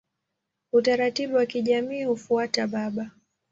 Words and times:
Utaratibu 0.73 1.35
wa 1.35 1.45
kijamii 1.45 2.03
hufuata 2.03 2.67
baba. 2.67 3.11